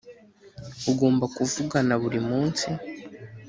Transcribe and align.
ugomba 0.91 1.25
kuvugana 1.35 1.93
buri 2.01 2.19
munsi. 2.29 2.67